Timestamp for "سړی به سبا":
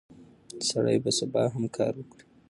0.69-1.43